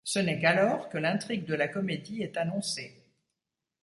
[0.03, 3.05] Ce n'est qu'alors que l'intrigue de la comédie est annoncée.